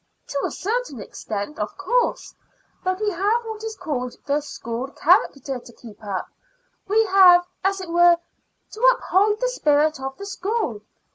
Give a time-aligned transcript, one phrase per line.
[0.29, 2.33] "To a certain extent, of course;
[2.83, 6.27] but we have what is called the school character to keep up.
[6.87, 8.17] We have, as it were,
[8.71, 10.81] to uphold the spirit of the school.